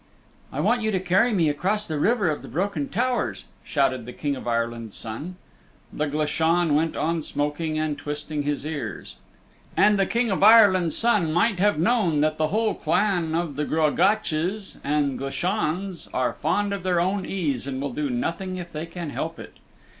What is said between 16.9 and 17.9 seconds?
own ease and